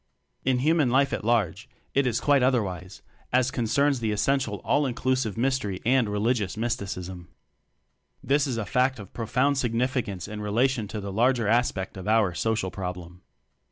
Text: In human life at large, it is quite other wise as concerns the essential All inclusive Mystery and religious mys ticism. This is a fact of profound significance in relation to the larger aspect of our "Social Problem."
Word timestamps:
In 0.43 0.57
human 0.57 0.89
life 0.89 1.13
at 1.13 1.23
large, 1.23 1.69
it 1.93 2.07
is 2.07 2.19
quite 2.19 2.41
other 2.41 2.63
wise 2.63 3.03
as 3.31 3.51
concerns 3.51 3.99
the 3.99 4.11
essential 4.11 4.55
All 4.63 4.87
inclusive 4.87 5.37
Mystery 5.37 5.79
and 5.85 6.09
religious 6.09 6.57
mys 6.57 6.75
ticism. 6.75 7.27
This 8.23 8.47
is 8.47 8.57
a 8.57 8.65
fact 8.65 8.97
of 8.97 9.13
profound 9.13 9.59
significance 9.59 10.27
in 10.27 10.41
relation 10.41 10.87
to 10.87 11.01
the 11.01 11.13
larger 11.13 11.47
aspect 11.47 11.97
of 11.97 12.07
our 12.07 12.33
"Social 12.33 12.71
Problem." 12.71 13.21